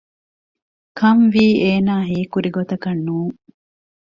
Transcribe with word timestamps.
ކަންވީ 0.99 1.45
އޭނާ 1.63 1.93
ހީކުރި 2.09 2.49
ގޮތަކަށް 2.55 3.01
ނޫން 3.05 3.35